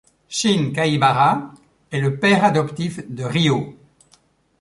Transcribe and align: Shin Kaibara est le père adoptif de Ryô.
Shin 0.27 0.71
Kaibara 0.73 1.53
est 1.91 1.99
le 2.01 2.17
père 2.17 2.43
adoptif 2.43 3.01
de 3.07 3.23
Ryô. 3.23 3.77